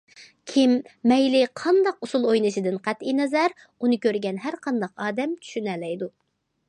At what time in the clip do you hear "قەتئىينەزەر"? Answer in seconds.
2.87-3.55